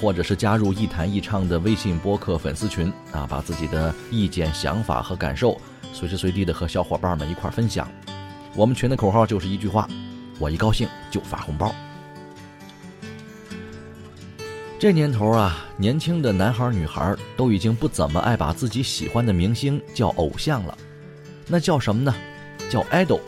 [0.00, 5.60] 或者是加入一谈一唱的微信播客粉丝群啊，把自己的意见、想法和感受
[5.92, 7.88] 随时随地的和小伙伴们一块分享。
[8.54, 9.88] 我们群的口号就是一句话：
[10.38, 11.74] 我一高兴就发红包。
[14.78, 20.76] 这年头啊，年轻的男孩女孩都已经不怎么爱把自己喜欢的明星叫偶像了。
[21.46, 22.14] 那叫什么呢？
[22.68, 23.20] 叫 idol。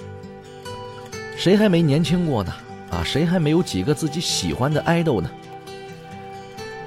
[1.37, 2.53] 谁还没年轻过呢？
[2.91, 5.31] 啊，谁还没有几个自己喜欢的 idol 呢？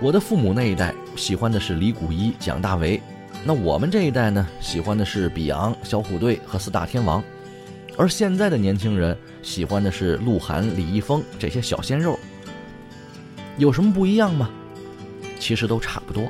[0.01, 2.99] 我的父母那一代喜欢的是李谷一、蒋大为，
[3.45, 7.23] 那我们这一代呢，喜欢的是比昂、小虎队和四大天王，
[7.95, 12.17] 而现在的年轻人喜欢的是鹿晗、李易峰这些小鲜肉。
[13.57, 14.49] 有什么不一样吗？
[15.39, 16.27] 其实都差不多。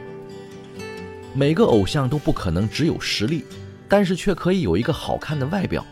[1.33, 3.45] 每个偶像都不可能只有实力。
[3.87, 5.85] 但是却可以有一个好看的外表，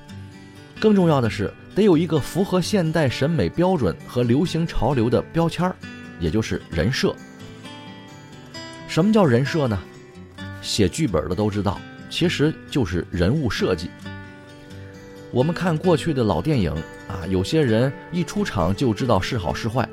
[0.79, 5.75] 更重要的是得有一个符合现代审美标准和流行潮流的标签儿，
[6.17, 7.13] 也就是人设。
[8.89, 9.79] 什么叫人设呢？
[10.63, 13.87] 写剧本的都知道，其实就是人物设计。
[15.31, 16.73] 我们看过去的老电影
[17.07, 19.87] 啊，有些人一出场就知道是好是坏，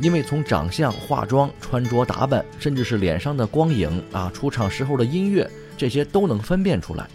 [0.00, 7.06] 因为从长相、化妆、穿着打扮，甚至是脸上的光影啊，出场时候的音乐，这些都能分辨出来。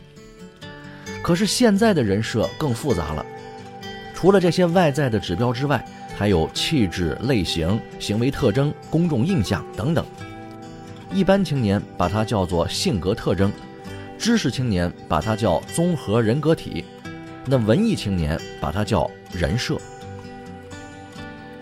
[1.23, 3.25] 可是现在的人设更复杂了，
[4.13, 5.83] 除了这些外在的指标之外，
[6.15, 10.05] 还有气质、类型、行为特征、公众印象等等。
[11.13, 13.51] 一般青年把它叫做性格特征，
[14.17, 16.83] 知识青年把它叫综合人格体，
[17.45, 19.77] 那文艺青年把它叫人设。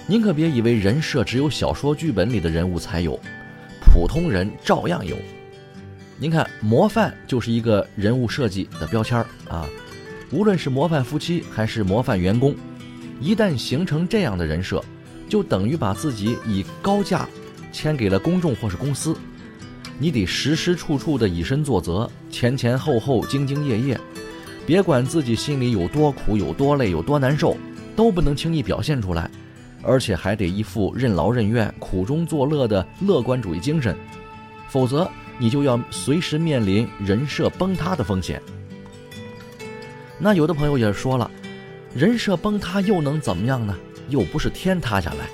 [0.08, 3.20] 您可别以为人设只有小说剧本里的人物才有，
[3.82, 5.18] 普通人照样有。
[6.18, 9.68] 您看，模范就是一个人物设计的标签儿啊。
[10.32, 12.56] 无论是模范夫妻还是模范员工，
[13.20, 14.82] 一旦形成这样的人设，
[15.28, 17.28] 就等于把自己以高价
[17.74, 19.14] 签给了公众或是公司。
[20.02, 24.00] 你得时时处处的以身作则，前前后后兢兢业业，
[24.66, 27.56] 别管自己心里有多苦、有多累、有多难受，
[27.96, 29.30] 都不能轻易表现出来，
[29.84, 33.96] 而且还得一副任劳任怨、苦中作乐的乐观主义精神，
[34.68, 35.08] 否则。
[35.38, 38.40] 你就要随时面临人设崩塌的风险。
[40.20, 41.32] 那有的朋友也说了，
[41.96, 43.76] 人设崩塌又能怎么样呢？
[44.08, 45.28] 又不是天塌下来。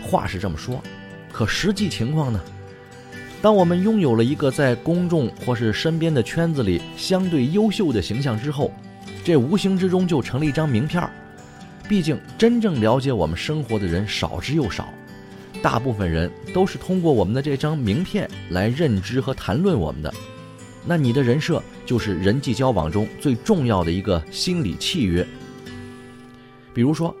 [0.00, 0.82] 话是这么说，
[1.30, 2.40] 可实际情况呢？
[3.42, 8.70] 当我们拥有了一个在公众或是身边的圈子里相对优秀的形象之后，
[9.24, 11.10] 这无形之中就成了一张名片儿。
[11.88, 14.88] 毕竟真正了解我们生活的人少之又少。
[15.62, 20.12] 大部分人都是通过我们的这张名片来认知和谈论我们的，
[20.86, 25.26] 那你的人设就是人际交往中最重要的一个心理契约。
[26.72, 27.14] 比如说，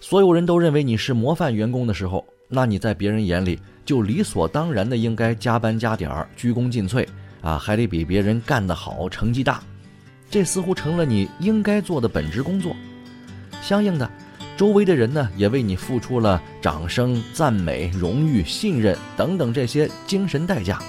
[0.00, 7.06] 所有人都认为你是模范员工的时候，那你在别人眼里就理所当然的应该加班加点儿、鞠躬尽瘁
[7.40, 9.62] 啊，还得比别人干得好、成绩大，
[10.28, 12.76] 这似乎成了你应该做的本职工作。
[13.62, 14.10] 相应的。
[14.56, 20.80] 周围的人呢，也为你付出了掌声、赞美、荣誉、信任等等这些精神代价。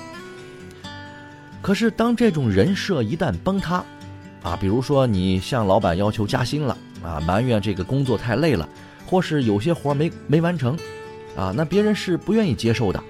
[1.62, 3.84] 可是，当这种人设一旦崩塌，
[4.42, 8.70] 啊，比如说你向老板要求加薪了，啊，埋怨这个工作太累了，
[9.06, 10.78] 或是有些活没没完成，
[11.38, 13.02] 啊，那别人是不愿意接受的，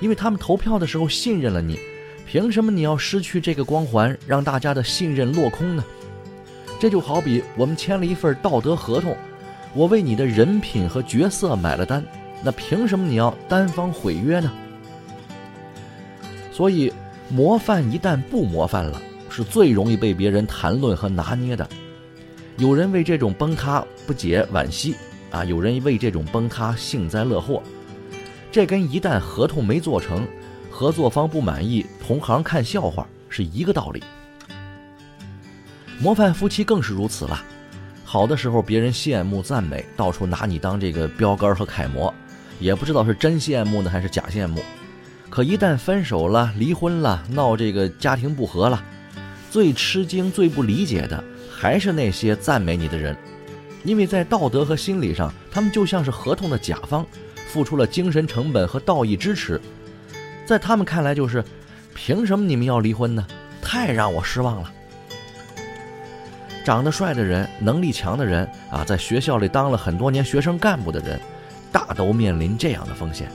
[0.00, 1.80] 因为他们投票的时候信任了你，
[2.26, 5.82] 凭什么你要失去这个光环，让大家的信任落空呢？
[6.78, 9.16] 这就好比我们签了一份道德合同。
[9.74, 12.04] 我为你的人品和角色买了单，
[12.44, 14.52] 那凭什么你要单方毁约呢？
[16.52, 16.92] 所以，
[17.30, 21.66] 模范一旦不模范了，是最容易被别人谈论和拿捏的。
[22.58, 24.94] 有人为这种崩塌不解惋惜，
[25.32, 27.62] 啊，有人为这种崩塌幸灾乐祸。
[28.52, 30.28] 这跟一旦合同没做成，
[30.70, 34.02] 合作方不满意，同行看笑话是一个道理。
[35.98, 37.42] 模范夫妻更是如此了，
[38.04, 42.12] 好的时候别人羡慕赞美，到处拿你当这个标杆和楷模，
[42.60, 44.62] 也不知道是真羡慕呢还是假羡慕。
[45.30, 48.84] 可一旦分手了、离婚了、闹这个家庭不和了，
[49.50, 53.16] 最吃惊、最不理解的还是那些赞美你的人，
[53.84, 57.06] 因为在道德和心理上，他们就像是合同的甲方，
[57.48, 59.60] 付出了精神成本和道义支持，
[60.46, 61.44] 在他们看来就是，
[61.94, 63.26] 凭什么你们要离婚呢？
[63.60, 64.72] 太让我失望了。
[66.64, 71.20] 长得帅的人、能力强的人啊，在学校里当了很多年学生干部的人，
[71.72, 73.28] 大都面临这样的风险。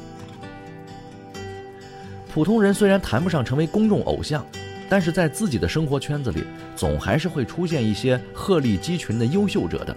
[2.34, 4.46] 普通人虽然谈不上成为公众偶像，
[4.88, 6.46] 但是在自己的生活圈子里，
[6.76, 9.96] 总还是会出现一些鹤立鸡群的优秀者的。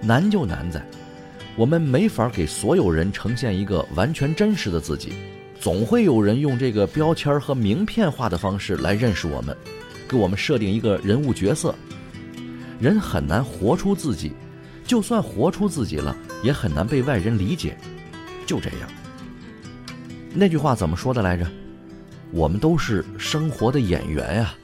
[0.00, 0.80] 难就难在，
[1.56, 5.12] 我们没法给所有人呈现一个完全真实的自己，
[5.58, 9.56] 总会有人用这个标签和名片化的方式来认识我们，
[10.08, 11.74] 给我们设定一个人物角色。
[12.78, 14.32] 人很难活出自己，
[14.84, 17.76] 就算活出自己了，也很难被外人理解。
[18.44, 18.88] 就这样，
[20.34, 21.46] 那句话怎么说的来着？
[22.32, 24.54] 我们都是生活的演员呀。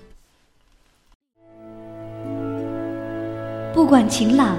[3.73, 4.59] 不管晴朗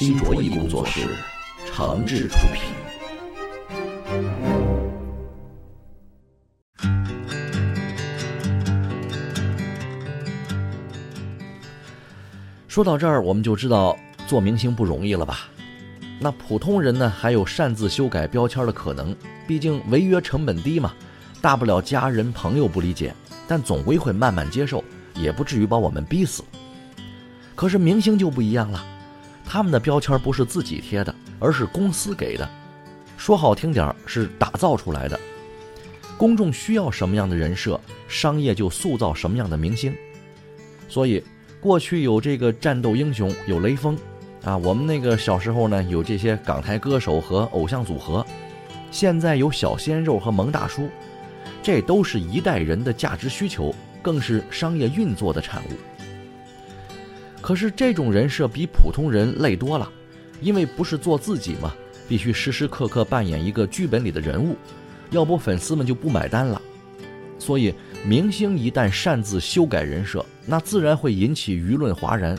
[0.00, 1.14] 新卓艺工作室
[1.66, 2.62] 诚挚出品。
[12.66, 13.94] 说到这儿，我们就知道
[14.26, 15.50] 做明星不容易了吧？
[16.18, 19.14] 那普通人呢，还有擅自修改标签的可能，
[19.46, 20.94] 毕竟违约成本低嘛。
[21.42, 23.14] 大不了家人朋友不理解，
[23.46, 24.82] 但总归会慢慢接受，
[25.14, 26.42] 也不至于把我们逼死。
[27.54, 28.82] 可是明星就不一样了，
[29.52, 32.48] 他们的标签不是自己贴的，而是公司给的，
[33.16, 35.18] 说好听点儿是打造出来的。
[36.16, 39.92] 公众需要什么样的人设，商业就塑造什么样的明星，
[40.88, 41.20] 所以。
[41.60, 43.94] 过去有这个战斗英雄，有雷锋，
[44.44, 48.24] 啊，我们那个小时候呢有这些港台歌手和偶像组合，
[48.90, 50.88] 现在有小鲜肉和萌大叔，
[51.62, 55.99] 这都是一代人的价值需求，更是商业运作的产物。
[57.40, 59.90] 可是这种人设比普通人累多了，
[60.40, 61.74] 因为不是做自己嘛，
[62.08, 64.56] 必须时时刻刻扮演一个剧本里的人物，
[65.10, 66.60] 要不粉丝们就不买单了，
[67.38, 67.74] 所以。
[68.02, 72.34] 明星一旦擅自修改人设，那自然会引起舆论哗然。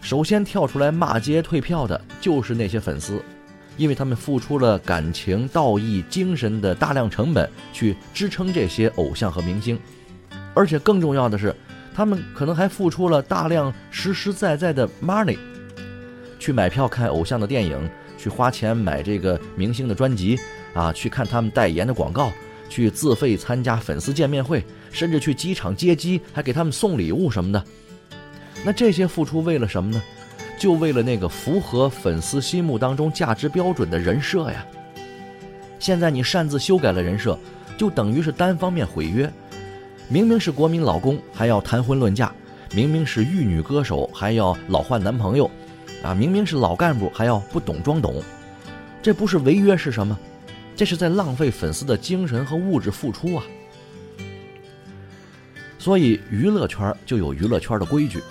[0.00, 3.20] 首先跳出来骂街退票的就是那些粉丝，
[3.76, 9.76] 因为他们付出了感情、道义、精神的大量成本去支撑这些偶像和明星，
[10.54, 11.52] 而且更重要的是，
[11.96, 15.38] 他们可能还付出了大量实实在在的 money，
[16.38, 17.88] 去买票看偶像的电影，
[18.18, 20.38] 去花钱买这个明星的专辑，
[20.74, 22.30] 啊，去看他们代言的广告。
[22.68, 27.64] 去自费参加粉丝见面会，甚至去机场接机，还给他们送礼物什么的。
[28.64, 30.02] 那这些付出为了什么呢？
[30.58, 34.66] 就为了那个符合粉丝心目当中价值标准的人设呀。
[35.78, 37.38] 现在你擅自修改了人设，
[37.78, 39.32] 就等于是单方面毁约。
[40.08, 42.28] 明明是国民老公，还要谈婚论嫁；
[42.72, 45.50] 明明是玉女歌手，还要老换男朋友；
[46.02, 48.22] 啊，明明是老干部，还要不懂装懂。
[49.02, 50.16] 这不是违约是什么？
[50.76, 53.44] 这是在浪费粉丝的精神和物质付出啊！
[55.78, 58.22] 所以娱乐圈就有娱乐圈的规矩，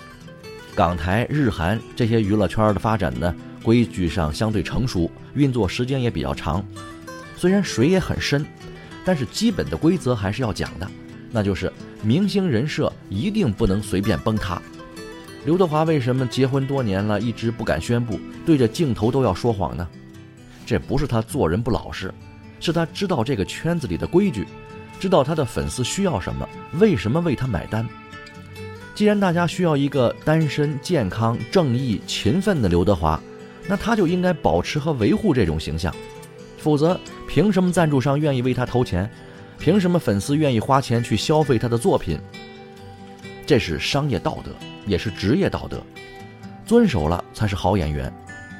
[0.74, 6.64] 港台、日韩这些娱乐圈的发展呢，规矩上相对成熟，运作时间也比较长。
[7.36, 8.46] 虽然水也很深，
[9.04, 10.88] 但是基本的规则还是要讲的，
[11.30, 14.60] 那就是明星人设一定不能随便崩塌。
[15.44, 19.86] 刘德华为什么结婚多年了，一直不敢宣布，对着镜头都要说谎呢？
[20.64, 22.12] 这不是他做人不老实。
[22.58, 24.46] 是他知道这个圈子里的规矩，
[24.98, 27.86] 知道他的粉丝需要什么，为什么为他买单。
[28.94, 33.20] 既然大家需要一个单身、健康、正义、勤奋的刘德华，
[33.68, 35.94] 那他就应该保持和维护这种形象。
[36.56, 39.08] 否则，凭什么赞助商愿意为他投钱？
[39.58, 42.18] 凭什么粉丝愿意花钱去消费他的作品？
[43.46, 44.50] 这是商业道德，
[44.86, 45.82] 也是职业道德，
[46.64, 48.12] 遵守了才是好演员。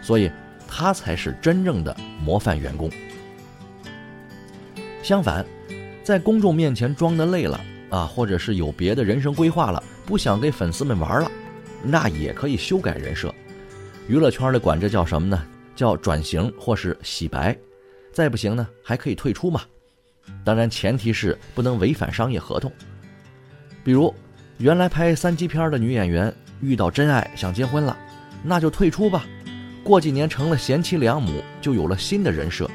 [0.02, 0.30] 所以，
[0.68, 2.88] 他才是真正的模范员工。
[5.02, 5.44] 相反，
[6.04, 7.60] 在公众面前装的累了
[7.90, 11.30] 啊，或者是有别的人生规划了，不想给粉丝们玩了，
[11.82, 13.34] 那也可以修改人设。
[14.06, 15.44] 娱乐圈的管这叫什么呢？
[15.74, 17.56] 叫转型或是洗白。
[18.12, 19.62] 再不行呢，还可以退出嘛。
[20.44, 22.70] 当然，前提是不能违反商业合同。
[23.82, 24.14] 比如，
[24.58, 27.96] 原来拍三级片的女演员遇到真爱想结婚了，
[28.42, 29.24] 那就退出吧。
[29.82, 32.70] 过几年成了贤妻良母，就有了新的人设。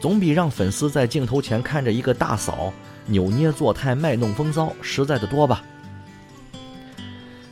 [0.00, 2.72] 总比让粉丝在镜头前看着一个大嫂
[3.06, 5.62] 扭捏作态、卖弄风骚实在的多吧。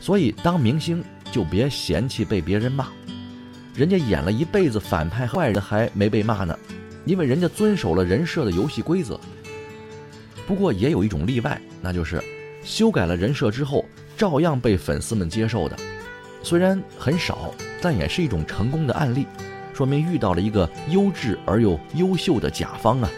[0.01, 2.89] 所以，当明星就别嫌弃被别人骂，
[3.75, 6.59] 人家演了一辈子反派坏人还没被骂呢，
[7.05, 9.19] 因为人家遵守了人设的游戏规则。
[10.47, 12.23] 不过也有一种例外，那就是
[12.63, 13.85] 修改了人设之后
[14.17, 15.77] 照样被粉丝们接受的，
[16.43, 19.27] 虽然很少，但也是一种成功的案例。
[19.73, 23.11] 说明遇到了一个优质而又优秀的甲方啊！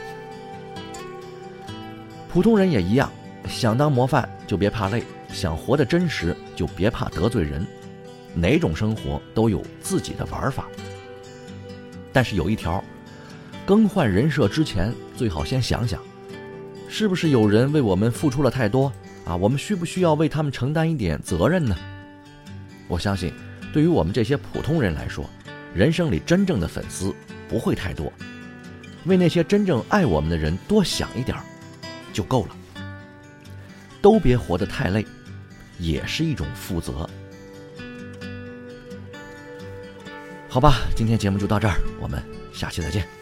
[2.29, 3.11] 普通人也一样，
[3.49, 7.67] 想当模范就别怕累，想活得真实就别怕得罪人。
[8.35, 10.69] 哪种生活都有自己的玩法，
[12.13, 12.82] 但是有一条，
[13.73, 15.99] 更换人设之前最好先想想，
[16.91, 18.93] 是不是有人为我们付出了太多
[19.25, 19.35] 啊？
[19.35, 21.75] 我们需不需要为他们承担一点责任呢？
[22.87, 23.33] 我相信，
[23.73, 25.25] 对于我们这些普通人来说。
[25.75, 27.15] 人生里真正的粉丝
[27.49, 28.13] 不会太多，
[29.07, 31.35] 为那些真正爱我们的人多想一点
[32.13, 32.55] 就够了。
[34.03, 35.03] 都别活得太累，
[35.79, 37.09] 也是一种负责。
[40.47, 43.22] 好吧，今天节目就到这儿，我们下期再见。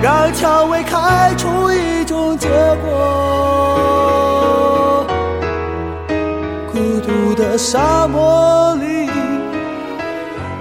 [0.00, 2.48] 让蔷薇开出一种结
[2.84, 2.88] 果。
[6.72, 9.10] 孤独的沙漠里，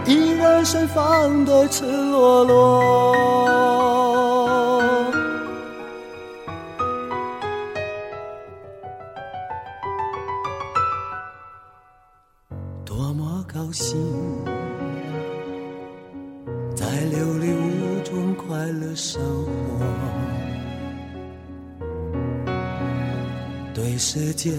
[0.06, 3.16] 依然盛放的赤裸裸。
[12.84, 13.96] 多么高兴，
[18.98, 19.86] 生活，
[23.76, 24.52] 对世界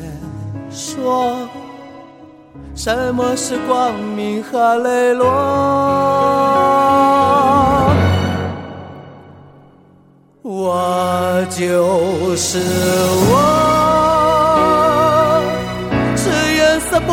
[0.71, 1.37] 说。
[2.77, 5.27] 什么是光明和磊落？
[10.43, 12.61] 我就是
[13.33, 13.35] 我，
[16.17, 17.13] 是颜色不